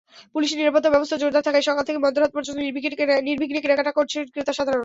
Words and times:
পুলিশি 0.35 0.55
নিরাপত্তাব্যবস্থা 0.55 1.17
জোরদার 1.17 1.45
থাকায় 1.47 1.65
সকাল 1.69 1.83
থেকে 1.83 1.99
মধ্যরাত 2.05 2.31
পর্যন্ত 2.33 2.57
নির্বিঘ্নে 3.27 3.59
কেনাকাটা 3.63 3.91
করছেন 3.97 4.21
ক্রেতাসাধারণ। 4.33 4.79